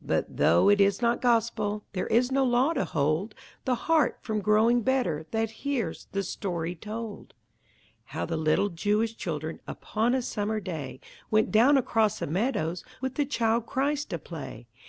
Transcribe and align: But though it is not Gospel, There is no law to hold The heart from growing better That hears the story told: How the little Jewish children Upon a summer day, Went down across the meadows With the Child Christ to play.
But 0.00 0.36
though 0.36 0.68
it 0.68 0.80
is 0.80 1.02
not 1.02 1.20
Gospel, 1.20 1.82
There 1.92 2.06
is 2.06 2.30
no 2.30 2.44
law 2.44 2.72
to 2.72 2.84
hold 2.84 3.34
The 3.64 3.74
heart 3.74 4.16
from 4.20 4.40
growing 4.40 4.82
better 4.82 5.26
That 5.32 5.50
hears 5.66 6.06
the 6.12 6.22
story 6.22 6.76
told: 6.76 7.34
How 8.04 8.24
the 8.24 8.36
little 8.36 8.68
Jewish 8.68 9.16
children 9.16 9.58
Upon 9.66 10.14
a 10.14 10.22
summer 10.22 10.60
day, 10.60 11.00
Went 11.32 11.50
down 11.50 11.76
across 11.76 12.20
the 12.20 12.28
meadows 12.28 12.84
With 13.00 13.16
the 13.16 13.26
Child 13.26 13.66
Christ 13.66 14.08
to 14.10 14.20
play. 14.20 14.68